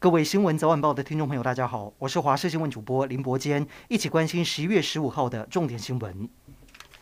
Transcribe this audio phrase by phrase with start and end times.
[0.00, 6.28] 各位新闻早晚报的听众朋友，大家好，我是华视新闻主播林伯坚，一起关心十一月十五号的重点新闻。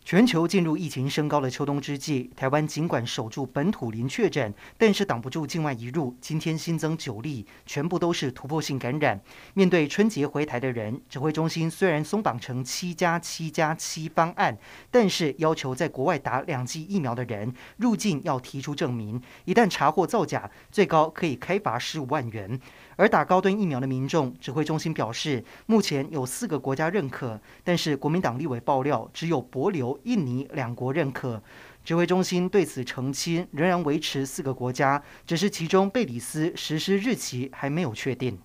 [0.07, 6.15] 全球进入疫情升高的秋冬之际，台湾尽管守住本土零确诊，但是挡不住境外移入。
[6.21, 9.19] 今天新增九例，全部都是突破性感染。
[9.53, 14.57] 面对春节回台的人，指挥中心虽然松绑成七加七加七方案，
[14.89, 22.57] 但是要求在国外打两剂疫苗的人入境要提出证明，一旦查获造假，最高可以开罚十五万元。
[22.95, 29.69] 而打高端疫苗的民众，指挥中心表示，目前有四个国家认可，但是国民党立委爆料，只有帛
[30.03, 31.41] 印尼两国认可。
[31.83, 38.37] 指挥中心对此澄清，仍然维持四个国家，只是其中贝里斯实施日期还没有确定。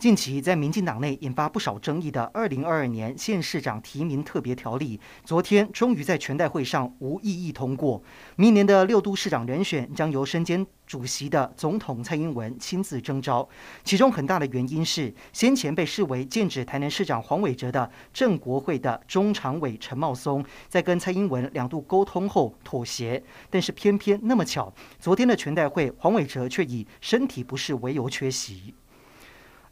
[0.00, 8.02] 近期在民进党内引发不少争议的二零二二年县市长提名特别条例，昨天终于在全代会上无异议通过。
[8.36, 13.46] 明年的六都市长人选将由身兼主席的总统蔡英文亲自征召，
[13.84, 28.72] 其中很大的原因是先前被视为剑指台南市长黄伟哲的正国会的中常委陈茂松，在跟蔡英文两度沟通后妥协，但是偏偏那么巧，昨天的全代会黄伟哲却以身体不适为由缺席。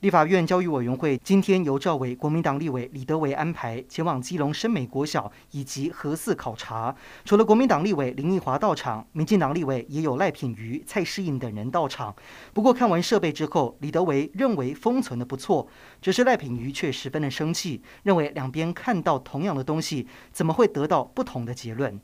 [0.01, 6.95] 立法院教育委员会今天由赵伟国民党立委李德维安排前往基隆深美国小以及核四考察。
[7.25, 12.15] 除了国民党立委林奕华到场，民进党立委也有赖品妤、蔡适应等人到场。
[12.55, 15.67] 不过看完设备之后，李德维认为封存的不错，
[16.01, 22.01] 只是赖品妤却十分的生气，认为两边看到同样的东西，怎么会得到不同的结论？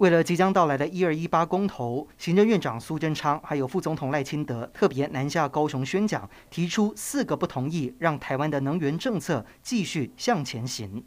[0.00, 11.04] 为了即将到来的一二一八公投，行政院长苏贞昌还有副总统赖清德特别南下高雄宣讲，提出四个不同意，让台湾的能源政策继续向前行。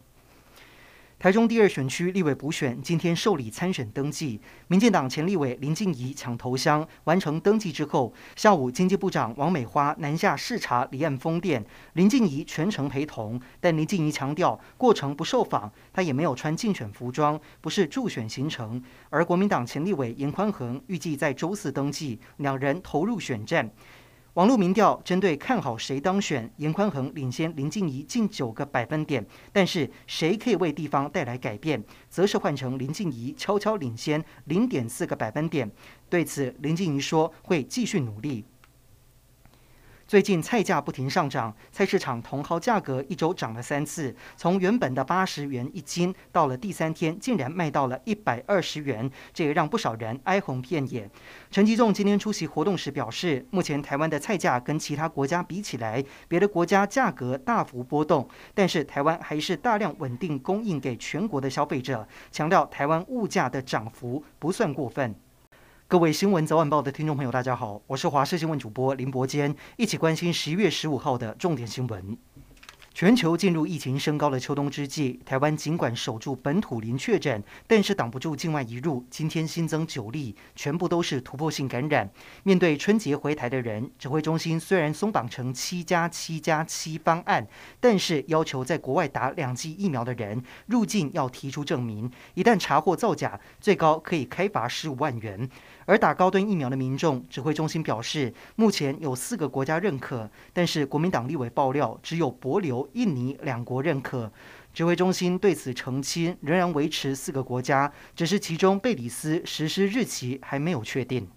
[1.23, 18.83] 台中第二选区立委补选今天受理参选登记，民进党前立委林静怡抢头香，完成登记之后，下午经济部长王美花南下视察离岸风电，林静怡全程陪同，但林静怡强调过程不受访，她也没有穿竞选服装，不是助选行程。
[19.09, 23.71] 而国民党前立委严宽恒预计在周四登记，两人投入选战。
[24.33, 35.69] 网络民调针对看好谁当选，严宽恒领先林静怡近九个百分点，但是谁可以为地方带来改变，则是换成林静怡悄悄领先零点四个百分点。
[36.09, 38.43] 对此，林静怡说会继续努力。
[40.05, 51.09] 最近菜价不停上涨，菜市场茼蒿价格一周涨了三次，从原本的八十元一斤，到了第三天竟然卖到了一百二十元，这也让不少人哀鸿遍野。
[51.49, 65.15] 陈吉仲今天出席活动时表示，目前台湾的菜价跟其他国家比起来，别的国家价格大幅波动，但是台湾还是大量稳定供应给全国的消费者，强调台湾物价的涨幅不算过分。
[65.93, 72.17] 各位新闻早晚报的听众朋友，大家好，我是华视新闻主播林伯坚，一起关心十一月十五号的重点新闻。
[72.95, 79.03] 全球进入疫情升高的秋冬之际，台湾尽管守住本土零确诊，但是挡不住境外移入。
[79.09, 82.07] 今天新增九例，全部都是突破性感染。
[82.43, 87.47] 面对春节回台的人，指挥中心虽然松绑成七加七加七方案，
[87.79, 95.49] 但是要求在国外打两剂疫苗的人入境要提出证明，一旦查获造假，最高可以开罚十五万元。
[95.85, 102.87] 而打高端疫苗的民众，指挥中心表示，目前有四个国家认可，但是国民党立委爆料，只有帛琉。
[102.93, 104.31] 印尼两国认可，
[104.73, 111.27] 指挥中心对此澄清，仍然维持四个国家，只是其中贝里斯实施日期还没有确定。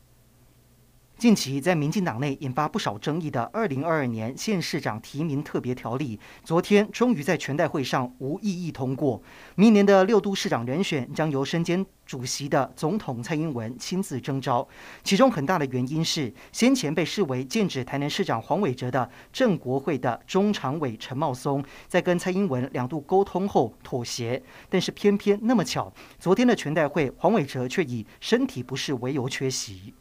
[1.19, 9.23] 近期在民进党内引发不少争议的二零二二年县市长提名特别条例，昨天终于在全代会上无异议通过。
[9.55, 14.69] 明年的六都市长人选将由身兼主席的总统蔡英文亲自征召，
[15.03, 29.95] 其中很大的原因是先前被视为剑指台南市长黄伟哲的正国会的中常委陈茂松，在跟蔡英文两度沟通后妥协，但是偏偏那么巧，昨天的全代会黄伟哲却以身体不适为由缺席。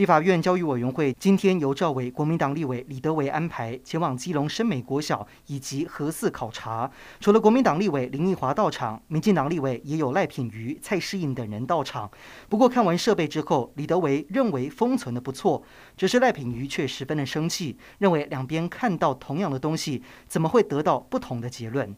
[0.00, 6.90] 立法院教育委员会今天由赵伟国民党立委李德伟安排前往基隆深美国小以及核四考察。
[7.20, 12.10] 除了国民党立委林奕华到场，民进党立委也有赖品妤、蔡适应等人到场。
[12.48, 15.62] 不过看完设备之后，李德伟认为封存的不错，
[15.98, 21.94] 只是赖品妤却十分的生气，认为两边看到同样的东西，怎么会得到不同的结论？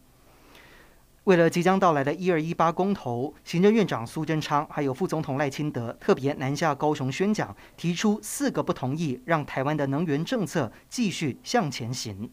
[1.25, 12.29] 为了即将到来的一二一八公投，行政院长苏贞昌还有副总统赖清德特别南下高雄宣讲，提出四个不同意，让台湾的能源政策继续向前行。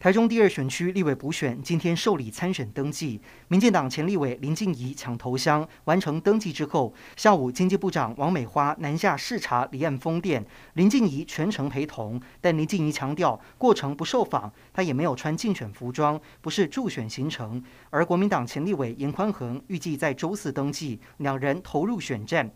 [0.00, 10.42] 台中第二选区立委补选今天受理参选登记，民进党前立委林静怡抢头香，完成登记之后，下午经济部长王美花南下视察离岸风电，
[10.72, 17.62] 林静怡全程陪同，但林静怡强调过程不受访，她也没有穿竞选服装，不是助选行程。
[17.90, 22.50] 而国民党前立委严宽恒预计在周四登记，两人投入选战。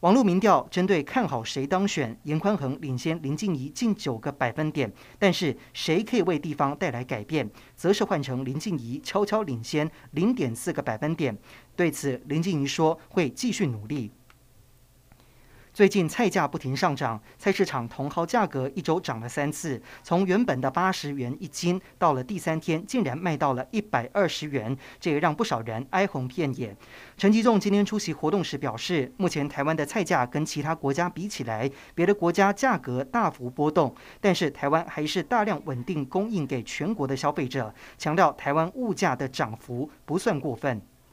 [0.00, 11.36] 网络民调针对看好谁当选，严宽恒领先林静怡近九个百分点，但是谁可以为地方带来改变，则是换成林静怡悄悄领先零点四个百分点。
[11.74, 14.12] 对此，林静怡说会继续努力。
[15.76, 26.74] 最近菜价不停上涨，菜市场茼蒿价格一周涨了三次，从原本的八十元一斤，到了第三天竟然卖到了一百二十元，这也让不少人哀鸿遍野。
[27.18, 40.80] 陈吉仲今天出席活动时表示，目前台湾的菜价跟其他国家比起来，别的国家价格大幅波动，但是台湾还是大量稳定供应给全国的消费者，强调台湾物价的涨幅不算过分。